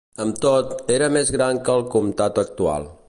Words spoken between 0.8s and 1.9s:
era més gran que el